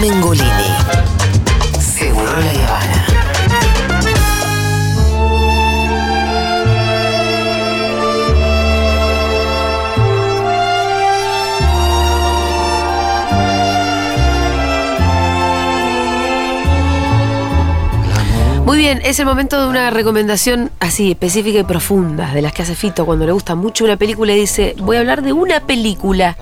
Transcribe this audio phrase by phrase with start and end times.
[0.00, 0.46] Mengolini.
[1.80, 3.06] Seguro la Habana.
[18.64, 22.62] Muy bien, es el momento de una recomendación así específica y profunda, de las que
[22.62, 25.60] hace Fito cuando le gusta mucho una película y dice, voy a hablar de una
[25.60, 26.36] película.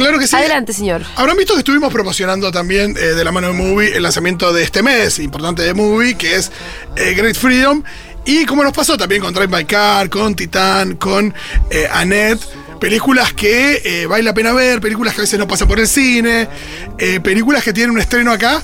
[0.00, 0.36] Claro que sí.
[0.36, 1.02] Adelante, señor.
[1.16, 4.62] Habrán visto que estuvimos promocionando también eh, de la mano de Movie el lanzamiento de
[4.62, 6.50] este mes, importante de Movie, que es
[6.96, 7.82] eh, Great Freedom.
[8.24, 11.34] Y como nos pasó también con Drive My Car, con Titán, con
[11.70, 12.40] eh, Annette.
[12.80, 15.86] Películas que eh, vale la pena ver, películas que a veces no pasan por el
[15.86, 16.48] cine,
[17.22, 18.62] películas que tienen un estreno acá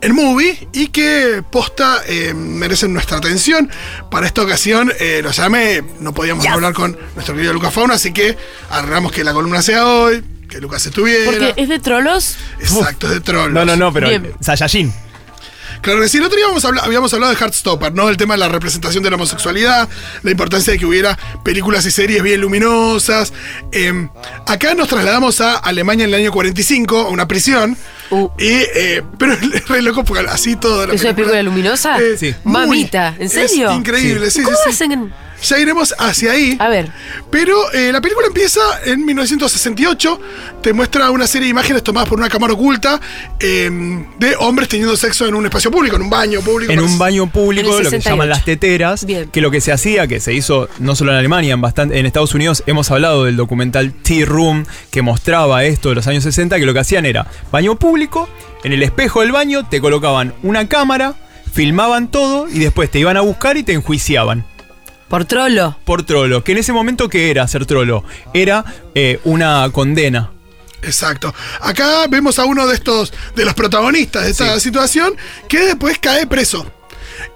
[0.00, 3.70] en Movie y que posta eh, merecen nuestra atención.
[4.10, 8.12] Para esta ocasión eh, lo llamé, no podíamos hablar con nuestro querido Lucas Fauna, así
[8.12, 8.36] que
[8.70, 11.24] arreglamos que la columna sea hoy, que Lucas estuviera.
[11.24, 12.36] Porque es de trolos.
[12.58, 13.52] Exacto, es de troll.
[13.52, 14.32] No, no, no, pero Bien.
[14.40, 14.92] Saiyajin.
[15.82, 18.10] Claro que sí, el otro día habíamos hablado, habíamos hablado de Heartstopper, ¿no?
[18.10, 19.88] El tema de la representación de la homosexualidad,
[20.22, 23.32] la importancia de que hubiera películas y series bien luminosas.
[23.72, 24.08] Eh,
[24.46, 27.78] acá nos trasladamos a Alemania en el año 45, a una prisión.
[28.10, 28.28] Uh.
[28.38, 30.86] Y, eh, pero es re loco porque así todo.
[30.86, 31.98] la ¿Es una película luminosa?
[31.98, 32.34] Eh, Sí.
[32.44, 33.72] muy- Mamita, ¿en es serio?
[33.72, 34.70] increíble, sí, ¿Cómo sí, sí.
[34.70, 36.56] hacen en- Ya iremos hacia ahí.
[36.58, 36.90] A ver.
[37.30, 40.20] Pero eh, la película empieza en 1968.
[40.62, 43.00] Te muestra una serie de imágenes tomadas por una cámara oculta
[43.38, 43.70] eh,
[44.18, 46.72] de hombres teniendo sexo en un espacio público, en un baño público.
[46.72, 48.10] En un baño público, lo que 68.
[48.10, 49.30] llaman las teteras, Bien.
[49.30, 52.06] que lo que se hacía, que se hizo no solo en Alemania, en, bastante, en
[52.06, 56.58] Estados Unidos, hemos hablado del documental Tea Room, que mostraba esto de los años 60,
[56.58, 58.28] que lo que hacían era baño público,
[58.62, 61.14] en el espejo del baño te colocaban una cámara,
[61.52, 64.44] filmaban todo y después te iban a buscar y te enjuiciaban.
[65.10, 65.76] Por trolo.
[65.84, 68.04] Por trolo, que en ese momento, ¿qué era ser trolo?
[68.32, 70.30] Era eh, una condena.
[70.82, 71.34] Exacto.
[71.60, 74.60] Acá vemos a uno de estos, de los protagonistas de esta Sí.
[74.60, 75.14] situación,
[75.48, 76.64] que después cae preso.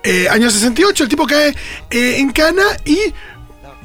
[0.02, 1.54] Eh, año 68, el tipo cae
[1.90, 2.98] eh, en cana y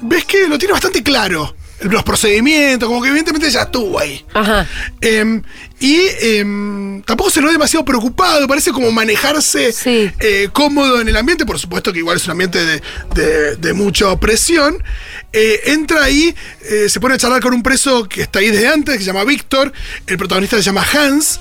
[0.01, 1.55] ves que lo tiene bastante claro.
[1.81, 4.25] Los procedimientos, como que evidentemente ya estuvo ahí.
[4.33, 4.67] Ajá.
[5.01, 5.41] Em,
[5.79, 10.11] y em, tampoco se lo ve demasiado preocupado, parece como manejarse Sí.
[10.19, 12.81] eh, cómodo en el ambiente, por supuesto que igual es un ambiente de,
[13.15, 14.83] de- de mucha opresión.
[15.31, 16.35] Eh, entra ahí,
[16.69, 19.05] eh, se pone a charlar con un preso que está ahí desde antes, que se
[19.07, 19.71] llama Víctor,
[20.07, 21.39] el protagonista se llama Hans.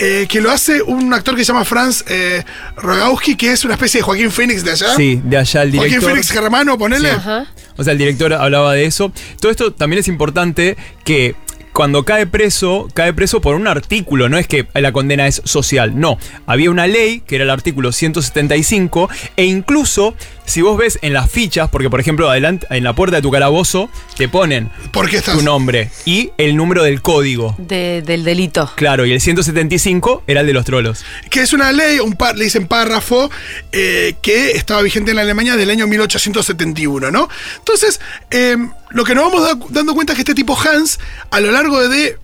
[0.00, 2.44] eh, que lo hace un actor que se llama Franz eh,
[2.76, 4.94] Rogowski, que es una especie de Joaquín Phoenix de allá.
[4.94, 6.10] Sí, de allá el Joaquín director.
[6.10, 7.10] Phoenix germano, ponele.
[7.10, 7.46] Ajá.
[7.78, 9.12] O sea, el director hablaba de eso.
[9.40, 11.34] Todo esto también es importante que
[11.72, 15.98] cuando cae preso, cae preso por un artículo, no es que la condena es social,
[15.98, 16.18] no.
[16.44, 20.16] Había una ley, que era el artículo 175, e incluso,
[20.48, 23.30] si vos ves en las fichas, porque por ejemplo, adelante, en la puerta de tu
[23.30, 25.36] calabozo, te ponen ¿Por qué estás?
[25.36, 27.54] tu nombre y el número del código.
[27.58, 28.70] De- del delito.
[28.76, 31.04] Claro, y el 175 era el de los trolos.
[31.30, 33.30] que es una ley, un par, le dicen párrafo,
[33.72, 37.28] eh, que estaba vigente en la Alemania del año 1871, ¿no?
[37.58, 38.56] Entonces, eh,
[38.90, 40.98] lo que nos vamos da- dando cuenta es que este tipo Hans,
[41.30, 42.18] a lo largo de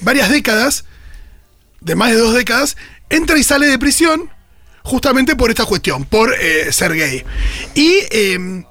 [0.00, 0.84] varias décadas,
[1.80, 2.76] de más de dos décadas,
[3.10, 4.30] entra y sale de prisión
[4.94, 7.24] justamente por esta cuestión, por eh, ser gay.
[7.74, 8.64] Y eh,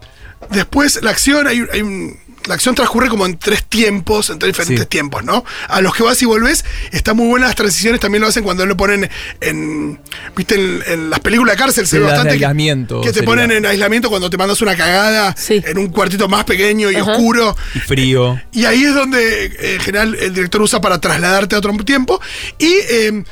[0.52, 4.38] después la acción, hay, un- hay un- la acción transcurre como en tres tiempos, en
[4.38, 4.90] tres diferentes Sí.
[4.90, 5.44] tiempos, ¿no?
[5.70, 8.66] A los que vas y volvés, está muy buenas las transiciones, también lo hacen cuando
[8.66, 9.10] lo ponen
[9.40, 10.00] en,
[10.36, 13.26] viste, en, en las películas de cárcel, se ve bastante que- aislamiento que, te sería.
[13.28, 15.64] ponen en aislamiento cuando te mandas una cagada Sí.
[15.66, 17.14] en un cuartito más pequeño y Ajá.
[17.14, 17.56] oscuro.
[17.76, 18.40] Y frío.
[18.52, 22.20] Y ahí es donde eh, en general el director usa para trasladarte a otro tiempo.
[22.60, 23.24] Y eh,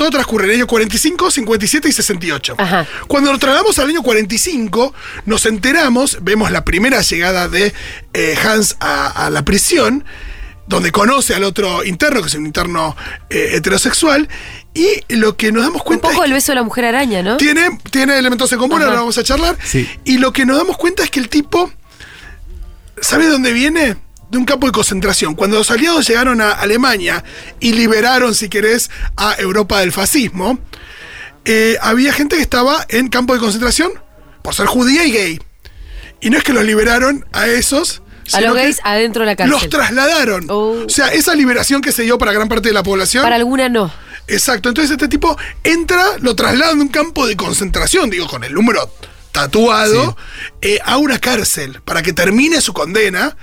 [0.00, 2.54] todo transcurre en el año 45, 57 y 68.
[2.56, 2.86] Ajá.
[3.06, 4.94] Cuando nos trasladamos al año 45,
[5.26, 7.74] nos enteramos, vemos la primera llegada de
[8.14, 10.06] eh, Hans a, a la prisión,
[10.66, 12.96] donde conoce al otro interno, que es un interno
[13.28, 14.26] eh, heterosexual,
[14.72, 17.22] y lo que nos damos Un cuenta poco es el beso de la mujer araña,
[17.22, 17.36] ¿no?
[17.36, 19.58] tiene, tiene elementos en común, ahora vamos a charlar.
[19.62, 19.86] Sí.
[20.06, 21.70] Y lo que nos damos cuenta es que el tipo,
[23.02, 23.96] ¿sabe de dónde viene?
[24.30, 25.34] De un campo de concentración.
[25.34, 27.24] Cuando los aliados llegaron a Alemania
[27.58, 30.58] y liberaron, si querés, a Europa del fascismo,
[31.44, 33.92] eh, había gente que estaba en campo de concentración
[34.42, 35.40] por ser judía y gay.
[36.20, 38.02] Y no es que los liberaron a esos.
[38.32, 39.52] A los gays adentro de la cárcel.
[39.52, 40.46] Los trasladaron.
[40.48, 40.84] Oh.
[40.86, 43.24] O sea, esa liberación que se dio para gran parte de la población.
[43.24, 43.92] Para alguna no.
[44.28, 48.54] Exacto, entonces este tipo entra, lo trasladan de un campo de concentración, digo, con el
[48.54, 48.88] número
[49.32, 50.16] tatuado,
[50.60, 53.36] eh, a una cárcel para que termine su condena,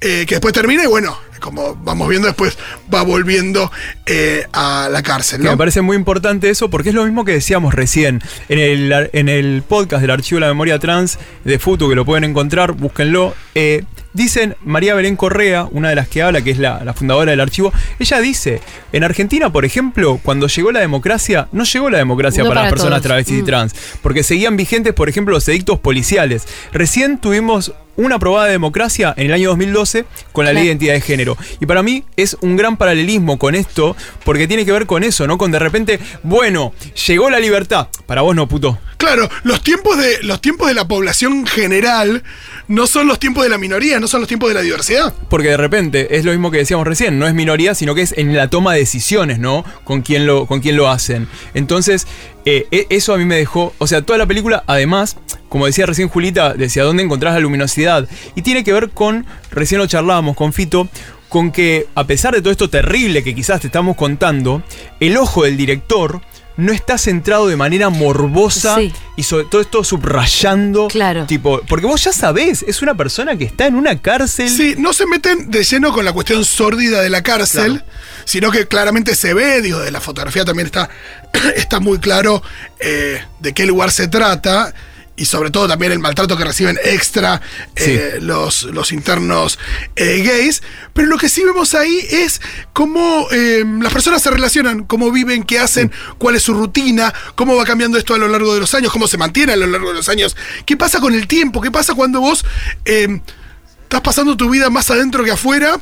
[0.00, 2.56] eh, que después termine, bueno, como vamos viendo después,
[2.92, 3.70] va volviendo
[4.06, 5.40] eh, a la cárcel.
[5.40, 8.22] Me parece muy importante eso porque es lo mismo que decíamos recién.
[8.48, 12.04] En el, en el podcast del Archivo de la Memoria Trans de Futu, que lo
[12.04, 13.34] pueden encontrar, búsquenlo.
[13.54, 17.30] eh, dicen María Belén Correa, una de las que habla, que es la, la fundadora
[17.30, 18.60] del archivo, ella dice:
[18.92, 22.70] en Argentina, por ejemplo, cuando llegó la democracia, no llegó la democracia No para, las
[22.70, 23.06] personas todos.
[23.06, 23.46] travestis y Mm.
[23.46, 26.46] trans, porque seguían vigentes, por ejemplo, los edictos policiales.
[26.72, 31.00] Recién tuvimos una aprobada democracia en el año 2012 con la ley de identidad de
[31.00, 31.36] género.
[31.60, 33.94] Y para mí es un gran paralelismo con esto,
[34.24, 35.36] porque tiene que ver con eso, ¿no?
[35.36, 36.72] Con de repente, bueno,
[37.06, 37.88] llegó la libertad.
[38.06, 38.78] Para vos no, puto.
[39.00, 42.22] Claro, los tiempos de los tiempos de la población general
[42.68, 45.14] no son los tiempos de la minoría, no son los tiempos de la diversidad.
[45.30, 48.12] Porque de repente es lo mismo que decíamos recién, no es minoría, sino que es
[48.18, 49.64] en la toma de decisiones, ¿no?
[49.84, 51.28] Con quién lo, con quién lo hacen.
[51.54, 52.06] Entonces,
[52.44, 55.16] eh, e- eso a mí me dejó, o sea, toda la película, además,
[55.48, 58.06] como decía recién Julita, decía, ¿dónde encontrás la luminosidad?
[58.34, 60.90] Y tiene que ver con, recién lo charlábamos con Fito,
[61.30, 64.62] con que a pesar de todo esto terrible que quizás te estamos contando,
[64.98, 66.20] el ojo del director
[66.56, 68.92] no está centrado de manera morbosa Sí.
[69.16, 70.88] y sobre todo esto subrayando.
[70.88, 71.26] Claro.
[71.26, 74.48] Tipo, porque vos ya sabés, es una persona que está en una cárcel.
[74.48, 77.86] Sí, no se meten de lleno con la cuestión sórdida de la cárcel, Claro.
[78.24, 80.90] sino que claramente se ve, digo, de la fotografía también está,
[81.56, 82.42] está muy claro
[82.78, 84.74] eh, de qué lugar se trata.
[85.20, 87.42] Y sobre todo también el maltrato que reciben extra
[87.76, 89.58] eh, los, los internos
[89.94, 90.62] eh, gays.
[90.94, 92.40] Pero lo que sí vemos ahí es
[92.72, 97.54] cómo eh, las personas se relacionan, cómo viven, qué hacen, cuál es su rutina, cómo
[97.54, 99.88] va cambiando esto a lo largo de los años, cómo se mantiene a lo largo
[99.88, 100.34] de los años,
[100.64, 102.42] qué pasa con el tiempo, qué pasa cuando vos
[102.86, 105.78] estás pasando tu vida más adentro que afuera.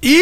[0.00, 0.18] ¿Y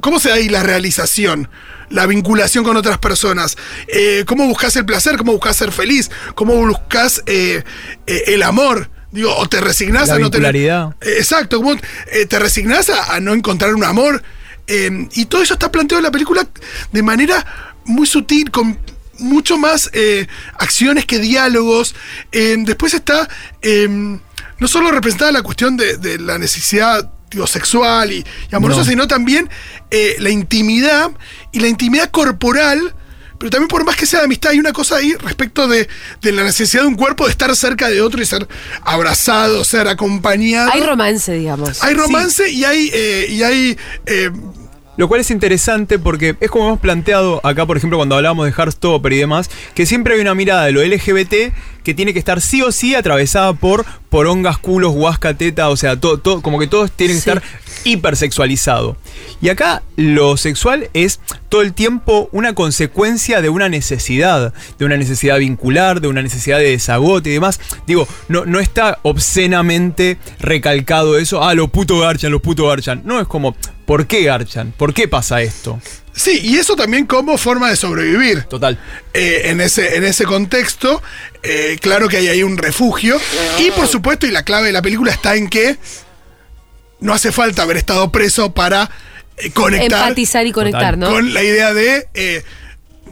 [0.00, 1.50] cómo se da ahí la realización?
[1.90, 3.56] La vinculación con otras personas.
[3.86, 5.16] Eh, ¿Cómo buscas el placer?
[5.16, 6.10] ¿Cómo buscas ser feliz?
[6.34, 7.64] ¿Cómo buscas eh,
[8.06, 8.90] eh, el amor?
[9.10, 10.54] Digo, o te resignás La a no tener.
[11.00, 11.72] exacto, ¿cómo
[12.12, 14.22] eh, te resignás a, a no encontrar un amor?
[15.12, 16.46] Y todo eso está planteado en la película
[16.92, 18.78] de manera muy sutil, con
[19.18, 19.90] mucho más
[20.58, 21.94] acciones que diálogos.
[22.32, 23.26] Después está
[23.62, 28.86] no solo representada la cuestión de, de la necesidad digo, sexual y, y amorosa, No.
[28.86, 29.48] sino también
[29.90, 31.10] eh, la intimidad
[31.52, 32.94] y la intimidad corporal.
[33.38, 35.88] Pero también por más que sea de amistad, hay una cosa ahí respecto de,
[36.22, 38.48] de la necesidad de un cuerpo de estar cerca de otro y ser
[38.82, 40.70] abrazado, ser acompañado.
[40.72, 41.80] Hay romance, digamos.
[41.84, 44.30] Hay romance y hay, eh, y hay eh,
[44.98, 48.52] Lo cual es interesante porque es como hemos planteado acá, por ejemplo, cuando hablábamos de
[48.52, 51.54] Heartstopper y demás, que siempre hay una mirada de lo LGBT
[51.84, 55.98] que tiene que estar sí o sí atravesada por porongas, culos, huasca, teta, o sea,
[55.98, 57.30] todo, todo, como que todo tiene que Sí.
[57.30, 57.42] estar
[57.84, 58.96] hipersexualizado.
[59.40, 64.96] Y acá lo sexual es todo el tiempo una consecuencia de una necesidad, de una
[64.96, 67.60] necesidad vincular, de una necesidad de desagote y demás.
[67.86, 73.02] Digo, no, no está obscenamente recalcado eso, ah, lo puto garchan, los puto garchan.
[73.04, 73.54] No, es como,
[73.88, 74.74] ¿por qué garchan?
[74.76, 75.80] ¿Por qué pasa esto?
[76.12, 78.42] Sí, y eso también como forma de sobrevivir.
[78.42, 78.78] Total.
[79.14, 81.02] Eh, en, ese, en ese contexto,
[81.42, 83.18] eh, claro que hay ahí un refugio.
[83.58, 85.78] Y por supuesto, y la clave de la película está en que
[87.00, 88.90] no hace falta haber estado preso para
[89.38, 91.00] eh, conectar Empatizar y conectar, Total.
[91.00, 91.08] ¿no?
[91.10, 92.44] con la idea de, eh,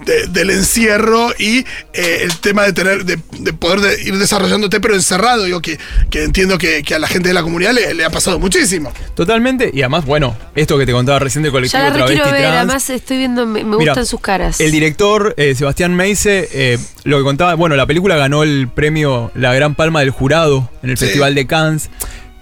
[0.04, 1.58] de- del encierro y
[1.92, 5.44] eh, el tema de tener de, de poder de ir desarrollándote pero encerrado.
[5.44, 5.78] Digo que,
[6.10, 8.92] que entiendo que, que a la gente de la comunidad le, le ha pasado muchísimo.
[9.14, 9.70] Totalmente.
[9.72, 12.42] Y además, bueno, esto que te contaba recién del colectivo Ya la travesti requiero ver,
[12.42, 12.56] trans.
[12.56, 14.60] además estoy viendo, me, me Mira, gustan sus caras.
[14.60, 19.30] El director, eh, Sebastián Meise, eh, lo que contaba, bueno, la película ganó el premio
[19.34, 21.04] La Gran Palma del Jurado en el Sí.
[21.06, 21.90] Festival de Cannes,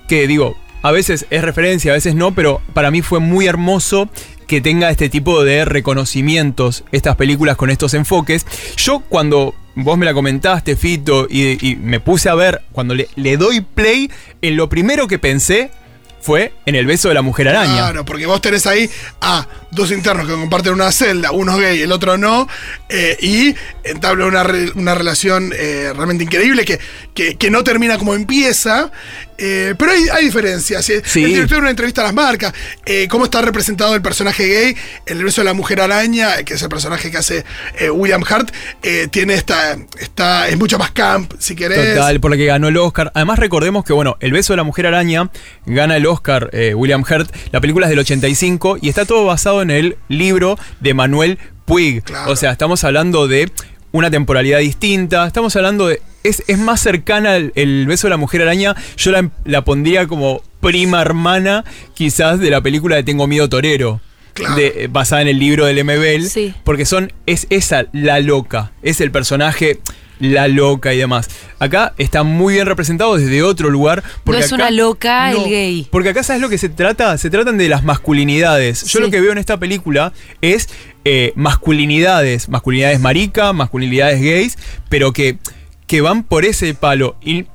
[0.08, 4.08] que digo, a veces es referencia, a veces no, pero para mí fue muy hermoso
[4.46, 8.46] que tenga este tipo de reconocimientos, estas películas con estos enfoques.
[8.76, 13.36] Yo cuando vos me la comentaste, Fito, y, me puse a ver, cuando le, le
[13.36, 14.10] doy play,
[14.42, 15.70] en lo primero que pensé
[16.24, 17.74] fue en el beso de la mujer araña.
[17.74, 18.88] Claro, porque vos tenés ahí
[19.20, 22.48] a dos internos que comparten una celda, uno gay, el otro no,
[22.88, 24.42] eh, y entabla una,
[24.74, 26.80] una relación eh, realmente increíble que,
[27.12, 28.90] que, que no termina como empieza,
[29.38, 30.88] eh, pero hay, hay diferencias.
[30.90, 31.02] eh.
[31.04, 31.24] Sí.
[31.24, 32.52] El director en una entrevista a las marcas,
[32.86, 34.76] eh, cómo está representado el personaje gay
[35.06, 37.44] el beso de la mujer araña, que es el personaje que hace
[37.78, 38.50] eh, William Hart,
[39.10, 41.94] tiene esta, esta, es mucho más camp, si querés.
[41.94, 43.10] Total, por la que ganó el Oscar.
[43.14, 45.30] Además recordemos que, bueno, El beso de la mujer araña
[45.66, 47.34] gana el Oscar William Hurt.
[47.52, 52.02] La película es del 85 y está todo basado en el libro de Manuel Puig.
[52.02, 52.30] Claro.
[52.32, 53.50] O sea, estamos hablando de
[53.94, 55.24] una temporalidad distinta.
[55.24, 56.02] Estamos hablando de...
[56.24, 58.74] Es, es más cercana el, el beso de la mujer araña.
[58.96, 64.00] Yo la, la pondría como prima hermana quizás de la película de Tengo miedo torero.
[64.34, 64.56] Claro.
[64.56, 65.96] de- eh, basada en el libro del M.
[65.96, 66.54] Bell, Sí.
[66.64, 69.78] porque son, es esa la loca, es el personaje
[70.20, 71.28] la loca y demás.
[71.58, 74.02] Acá está muy bien representado desde otro lugar.
[74.22, 75.88] Porque es acá- una loca el gay.
[75.90, 77.18] Porque acá, ¿sabes lo que se trata?
[77.18, 78.82] Se tratan de las masculinidades.
[78.84, 79.04] Yo Sí.
[79.04, 80.68] lo que veo en esta película es
[81.04, 84.56] eh, masculinidades, masculinidades marica, masculinidades gays,
[84.88, 85.38] pero que,
[85.86, 87.16] que van por ese palo.
[87.20, 87.46] Y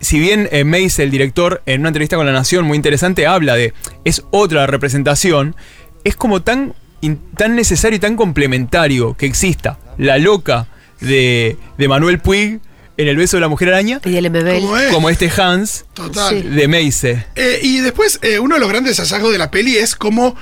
[0.00, 3.54] si bien eh, Mace, el director, en una entrevista con La Nación muy interesante, habla
[3.56, 3.72] de
[4.04, 5.54] es otra representación,
[6.04, 10.66] es como tan, in- tan necesario y tan complementario que exista la loca
[11.00, 12.60] de, de Manuel Puig
[12.96, 14.90] en El beso de la mujer araña, Y el MBL.
[14.92, 16.54] Como este Hans Total.
[16.54, 17.26] De Mace.
[17.36, 20.34] Eh, y después, eh, uno de los grandes hallazgos de la peli es cómo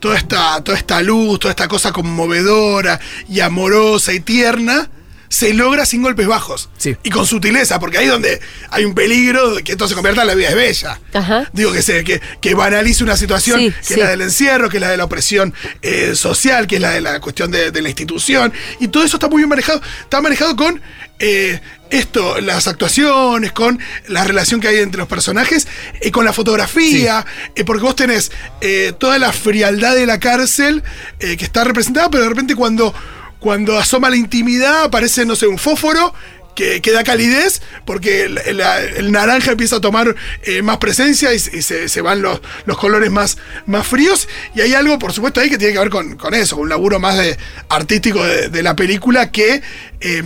[0.00, 2.98] toda esta, toda esta luz, toda esta cosa conmovedora
[3.28, 4.90] y amorosa y tierna
[5.30, 6.68] se logra sin golpes bajos.
[6.76, 6.96] Sí.
[7.04, 10.26] Y con sutileza, porque ahí es donde hay un peligro que esto se convierta en
[10.26, 11.00] la vida es bella.
[11.14, 11.48] Ajá.
[11.54, 13.94] Digo que se que, que banalice una situación Sí, que sí.
[13.94, 16.90] es la del encierro, que es la de la opresión eh, social, que es la
[16.90, 18.52] de la cuestión de, de la institución.
[18.80, 19.80] Y todo eso está muy bien manejado.
[20.02, 20.82] Está manejado con
[21.20, 21.60] eh,
[21.90, 25.68] esto, las actuaciones, con la relación que hay entre los personajes,
[26.00, 30.82] eh, con la fotografía, eh, porque vos tenés eh, toda la frialdad de la cárcel
[31.20, 32.92] eh, que está representada, pero de repente cuando,
[33.40, 36.14] cuando asoma la intimidad aparece, no sé, un fósforo
[36.54, 41.88] que, que da calidez, porque el, naranja empieza a tomar eh, más presencia y, se-
[41.88, 44.28] se, van los, los colores más, más fríos.
[44.54, 46.98] Y hay algo, por supuesto, ahí que tiene que ver con, con eso, un laburo
[47.00, 47.38] más de,
[47.70, 49.62] artístico de, de la película que
[50.00, 50.22] eh,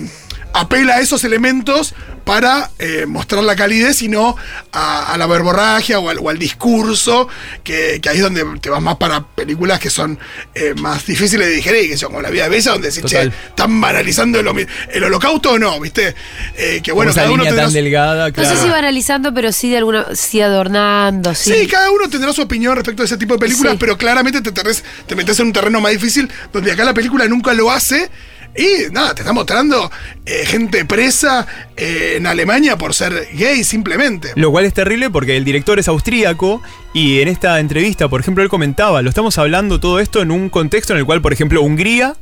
[0.55, 1.95] apela a esos elementos
[2.25, 4.35] para eh, mostrar la calidez y no
[4.73, 7.29] a, a la verborragia o al, o al discurso,
[7.63, 10.19] que, que ahí es donde te vas más para películas que son
[10.55, 13.79] eh, más difíciles de digerir, que son como La vida bella, donde decís, che, están
[13.81, 16.15] banalizando el, holocausto o no, ¿viste?
[16.57, 18.57] Eh, que bueno, cada uno tendrá tan su- delgada, No claro.
[18.57, 21.53] sé si banalizando, pero sí de alguna, sí adornando, sí.
[21.53, 23.79] Sí, cada uno tendrá su opinión respecto a ese tipo de películas, Sí.
[23.81, 27.27] pero claramente te, tenés- te metes en un terreno más difícil donde acá la película
[27.29, 28.09] nunca lo hace.
[28.57, 29.91] Y nada, te está mostrando
[30.25, 31.47] eh, gente presa
[31.77, 34.33] eh, en Alemania por ser gay simplemente.
[34.37, 38.43] Lo cual es terrible porque el director es austríaco y en esta entrevista, por ejemplo,
[38.45, 41.63] él comentaba, lo estamos hablando todo esto en un contexto en el cual, por ejemplo,
[41.63, 42.15] Hungría,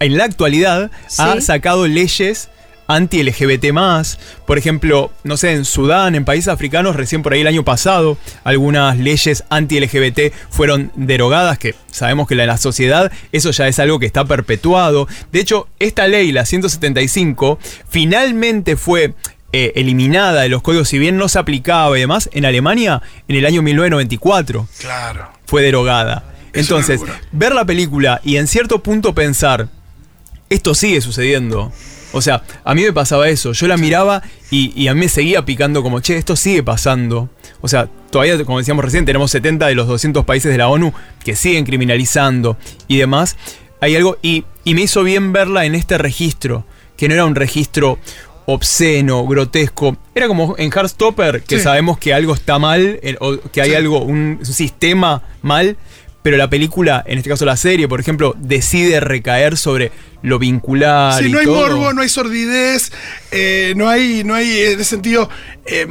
[0.00, 2.48] en la actualidad, ha sacado leyes
[2.86, 3.66] anti-LGBT
[4.46, 8.16] Por ejemplo, no sé, en Sudán, en países africanos, recién por ahí el año pasado,
[8.44, 13.98] algunas leyes anti-LGBT fueron derogadas, que sabemos que en la sociedad eso ya es algo
[13.98, 15.08] que está perpetuado.
[15.32, 19.14] De hecho, esta ley, la 175, finalmente fue
[19.52, 23.36] eh, eliminada de los códigos, si bien no se aplicaba y demás, en Alemania en
[23.36, 25.30] el año 1994 Claro.
[25.46, 26.24] fue derogada.
[26.52, 27.00] Es Entonces,
[27.32, 29.68] ver la película y en cierto punto pensar,
[30.48, 31.72] esto sigue sucediendo.
[32.12, 33.52] O sea, a mí me pasaba eso.
[33.52, 37.28] Yo la miraba y, y a mí me seguía picando como, che, esto sigue pasando.
[37.60, 40.92] O sea, todavía, como decíamos recién, tenemos 70 de los 200 países de la ONU
[41.24, 42.56] que siguen criminalizando
[42.88, 43.36] y demás.
[43.80, 46.64] Hay algo, y, y me hizo bien verla en este registro,
[46.96, 47.98] que no era un registro
[48.46, 49.96] obsceno, grotesco.
[50.14, 51.64] Era como en Heartstopper, que Sí.
[51.64, 53.74] sabemos que algo está mal, eh, o que hay Sí.
[53.76, 55.76] algo, un sistema mal,
[56.26, 59.92] pero la película, en este caso la serie, por ejemplo, decide recaer sobre
[60.22, 61.22] lo vincular.
[61.22, 61.60] Sí, y no hay todo.
[61.68, 62.90] morbo, no hay sordidez,
[63.30, 65.30] eh, no hay, no hay en ese sentido.
[65.66, 65.86] eh,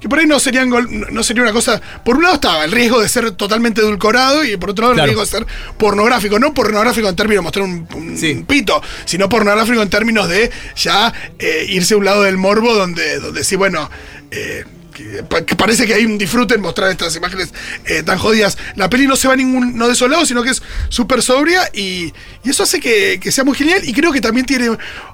[0.00, 1.80] que por ahí no serían no- no sería una cosa.
[2.04, 5.10] Por un lado estaba el riesgo de ser totalmente edulcorado y por otro lado Claro.
[5.10, 6.38] el riesgo de ser pornográfico.
[6.38, 8.44] No pornográfico en términos de mostrar un, un Sí.
[8.46, 13.18] pito, sino pornográfico en términos de ya eh, irse a un lado del morbo donde,
[13.18, 13.90] donde sí, bueno.
[14.30, 14.64] eh,
[14.94, 17.52] que, pa- que parece que hay un disfrute en mostrar estas imágenes
[17.86, 18.56] eh, tan jodidas.
[18.76, 21.20] La peli no se va a ningún no de esos lados, sino que es súper
[21.22, 22.12] sobria y,
[22.44, 23.80] y eso hace que, que sea muy genial.
[23.86, 24.70] Y creo que también tiene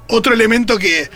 [0.08, 1.10] otro elemento que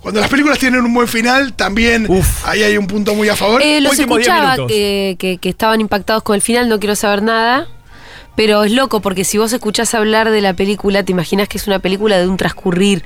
[0.00, 2.46] cuando las películas tienen un buen final, también Uf.
[2.46, 3.60] ahí hay un punto muy a favor.
[3.60, 7.66] Eh, los escuchaba que, que- que estaban impactados con el final, no quiero saber nada.
[8.36, 11.66] Pero es loco porque si vos escuchás hablar de la película, te imaginas que es
[11.66, 13.02] una película de un transcurrir,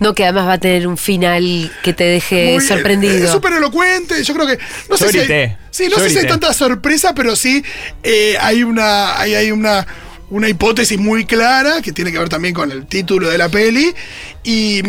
[0.00, 3.24] no que además va a tener un final que te deje Muy- sorprendido.
[3.24, 4.22] Es súper elocuente.
[4.22, 4.58] Yo creo que.
[4.90, 7.64] No sé si hay, sí, no sé si hay tanta sorpresa, pero sí
[8.02, 9.18] eh, hay una.
[9.20, 9.86] Hay, hay una.
[10.30, 13.94] Una hipótesis muy clara que tiene que ver también con el título de la peli.
[14.42, 14.82] Y.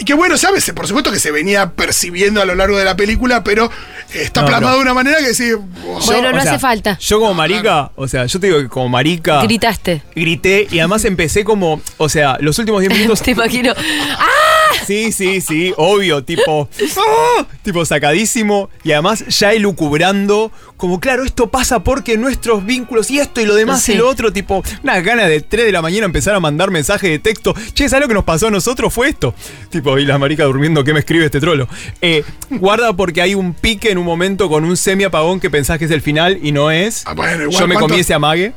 [0.00, 2.94] Y que bueno, sabes, por supuesto que se venía percibiendo a lo largo de la
[2.96, 3.68] película, pero
[4.14, 4.76] está No, plasmado no.
[4.78, 5.52] de una manera que sí.
[5.52, 6.00] wow.
[6.06, 6.96] Bueno, o no sea, hace falta.
[7.00, 9.42] Yo como marica, o sea, yo te digo que como marica.
[9.42, 10.02] Gritaste.
[10.14, 13.22] Grité y además empecé como, o sea, los últimos 10 minutos.
[13.22, 13.74] Te imagino.
[13.76, 14.26] ¡Ah!
[14.86, 17.46] Sí, sí, sí, obvio, tipo, ¡ah!
[17.62, 23.40] tipo sacadísimo y además ya elucubrando, como claro, esto pasa porque nuestros vínculos y esto
[23.40, 23.92] y lo demás Sí.
[23.92, 27.10] y lo otro, tipo, unas ganas de 3 de la mañana empezar a mandar mensajes
[27.10, 28.92] de texto, che, ¿sabes lo que nos pasó a nosotros?
[28.92, 29.34] Fue esto.
[29.70, 31.68] Tipo, y la marica durmiendo, ¿qué me escribe este trolo?
[32.00, 35.78] Eh, guarda porque hay un pique en un momento con un semi apagón que pensás
[35.78, 37.02] que es el final y no es.
[37.06, 38.52] Ah, bueno, igual, Yo me ¿cuánto- comí ese amague.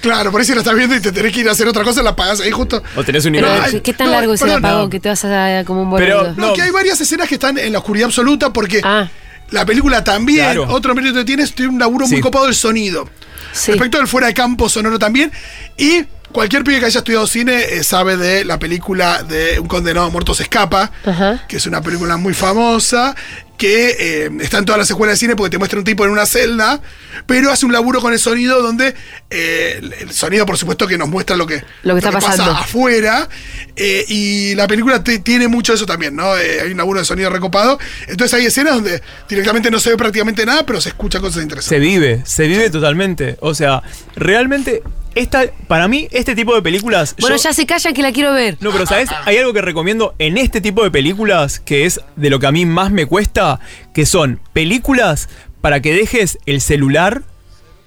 [0.00, 1.84] Claro, por ahí si la estás viendo y te tenés que ir a hacer otra
[1.84, 2.82] cosa, la pagás ahí justo.
[2.96, 3.82] O tenés un Pero, nivel.
[3.82, 4.90] ¿qué tan no, largo es el apagón no.
[4.90, 6.34] que te vas a como un Pero, boludo?
[6.36, 6.52] No, No.
[6.54, 9.08] que hay varias escenas que están en la oscuridad absoluta porque Ah,
[9.50, 10.66] la película también, Claro.
[10.70, 12.12] otro mérito que tiene, es tiene un laburo Sí.
[12.12, 13.08] muy copado del sonido.
[13.52, 13.72] sí.
[13.72, 15.30] Respecto del fuera de campo sonoro también.
[15.76, 20.06] Y cualquier pibe que haya estudiado cine eh, sabe de la película de Un condenado
[20.06, 21.44] a muerto se escapa, Ajá.
[21.48, 23.14] que es una película muy famosa,
[23.60, 26.10] que eh, está en todas las escuelas de cine porque te muestra un tipo en
[26.10, 26.80] una celda,
[27.26, 28.94] pero hace un laburo con el sonido donde
[29.28, 32.28] eh, el- el sonido, por supuesto, que nos muestra lo que, Lo que está pasa
[32.28, 32.52] pasando.
[32.52, 33.28] afuera.
[33.76, 36.36] eh, y la película te- tiene mucho de eso también, ¿no?
[36.38, 37.78] Eh, hay un laburo de sonido recopado.
[38.08, 41.68] Entonces hay escenas donde directamente no se ve prácticamente nada, pero se escucha cosas interesantes.
[41.68, 43.36] Se vive, se vive totalmente.
[43.40, 43.82] O sea,
[44.16, 44.82] realmente,
[45.14, 47.14] esta, para mí, este tipo de películas.
[47.18, 48.56] Bueno, yo- ya se callan que la quiero ver.
[48.60, 49.08] No, pero ¿sabes?
[49.24, 52.52] Hay algo que recomiendo en este tipo de películas que es de lo que a
[52.52, 53.60] mí más me cuesta,
[53.94, 55.28] que son películas
[55.60, 57.22] para que dejes el celular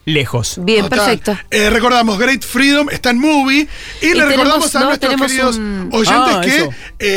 [0.05, 0.57] lejos.
[0.61, 0.99] Bien, Total.
[0.99, 1.37] perfecto.
[1.49, 3.67] Eh, recordamos, Great Freedom está en movie.
[4.01, 6.69] Y, le tenemos- recordamos a no, nuestros tenemos queridos un- oyentes Ah, que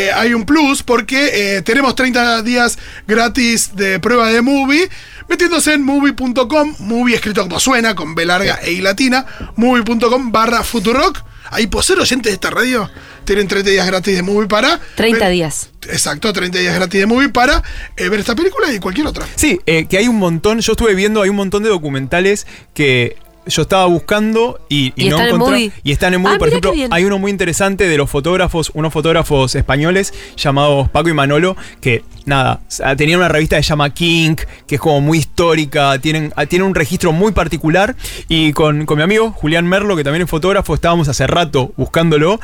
[0.06, 4.88] eh, hay un plus porque eh, tenemos 30 días gratis de prueba de movie.
[5.28, 10.62] Metiéndose en movie.com, movie escrito como suena, con B larga e I latina, movie.com barra
[10.62, 11.23] Futurock.
[11.50, 12.90] Ahí por ser oyentes de esta radio,
[13.25, 14.80] tienen 30 días gratis de movie para.
[14.97, 15.71] 30 ver- días.
[15.88, 17.62] Exacto, 30 días gratis de movie para
[17.97, 19.25] eh, ver esta película y cualquier otra.
[19.37, 23.16] Sí, eh, que hay un montón, yo estuve viendo, hay un montón de documentales que
[23.47, 25.71] yo estaba buscando y, y ¿Y no encontré.
[25.83, 26.38] Y están en Ah, movie.
[26.38, 31.09] Por mira ejemplo, hay uno muy interesante de los fotógrafos, unos fotógrafos españoles llamados Paco
[31.09, 34.37] y Manolo, que nada, sea, tenían una revista que se llama King,
[34.67, 37.97] que es como muy histórica, tienen, ah, tienen un registro muy particular.
[38.29, 42.41] Y con, con mi amigo Julián Merlo, que también es fotógrafo, estábamos hace rato buscándolo.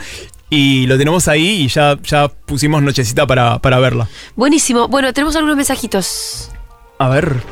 [0.50, 4.06] Y lo tenemos ahí y ya, ya pusimos nochecita para, para verla.
[4.36, 4.86] Buenísimo.
[4.86, 6.50] Bueno, tenemos algunos mensajitos.
[7.02, 7.42] A ver.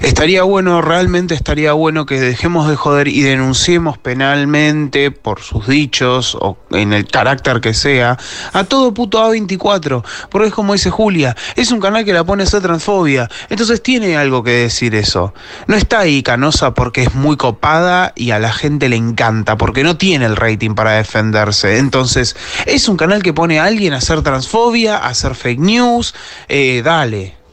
[0.00, 6.38] Estaría bueno, realmente estaría bueno que dejemos de joder y denunciemos penalmente por sus dichos
[6.40, 8.16] o en el carácter que sea
[8.54, 10.02] a todo puto A24.
[10.30, 13.28] Porque es como dice Julia, es un canal que la pone a hacer transfobia.
[13.50, 15.34] Entonces tiene algo que decir eso.
[15.66, 19.84] No está ahí canosa porque es muy copada y a la gente le encanta, porque
[19.84, 21.76] no tiene el rating para defenderse.
[21.76, 26.14] Entonces es un canal que pone a alguien a hacer transfobia, a hacer fake news.
[26.48, 27.43] Eh, dale.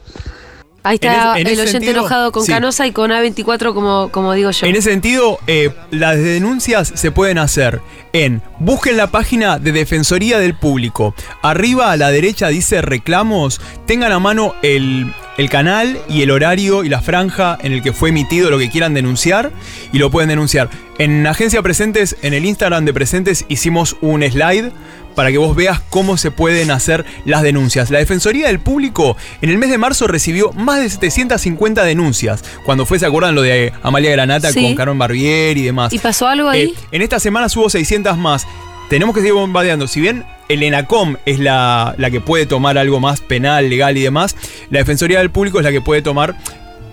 [0.84, 2.50] Ahí está En ese- en el oyente sentido, enojado con sí.
[2.52, 4.66] Canosa y con A24, como, como digo yo.
[4.66, 7.80] En ese sentido, eh, las denuncias se pueden hacer
[8.12, 11.14] en busquen la página de Defensoría del Público.
[11.42, 13.60] Arriba a la derecha dice reclamos.
[13.86, 17.92] Tengan a mano el, el canal y el horario y la franja en el que
[17.92, 19.52] fue emitido lo que quieran denunciar
[19.92, 20.68] y lo pueden denunciar.
[20.98, 24.72] En Agencia Presentes, en el Instagram de Presentes, hicimos un slide
[25.14, 27.90] para que vos veas cómo se pueden hacer las denuncias.
[27.90, 32.42] La Defensoría del Público en el mes de marzo recibió más de 750 denuncias.
[32.64, 34.62] Cuando fue, ¿se acuerdan lo de Amalia Granata Sí.
[34.62, 35.92] con Carmen Barbier y demás?
[35.92, 36.62] ¿Y pasó algo ahí?
[36.62, 38.46] Eh, en esta semana hubo 600 más.
[38.88, 39.86] Tenemos que seguir bombardeando.
[39.88, 44.02] Si bien el ENACOM es la, la que puede tomar algo más penal, legal y
[44.02, 44.36] demás,
[44.70, 46.34] la Defensoría del Público es la que puede tomar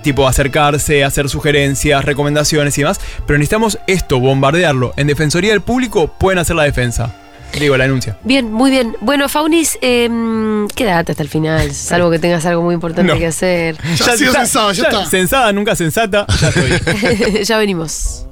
[0.02, 3.02] tipo acercarse, hacer sugerencias, recomendaciones y demás.
[3.28, 4.94] Pero necesitamos esto, bombardearlo.
[4.96, 7.16] En Defensoría del Público pueden hacer la defensa.
[7.58, 8.18] Digo, la denuncia.
[8.24, 8.96] Bien, muy bien.
[9.02, 10.10] Bueno, Faunis, eh,
[10.76, 13.18] quédate hasta el final, salvo que tengas algo muy importante No.
[13.20, 13.78] que hacer.
[13.96, 15.06] Ya ha sido censado, ya está.
[15.06, 16.26] Sensada, nunca sensata.
[16.42, 17.44] Ya estoy.
[17.44, 18.26] ya venimos.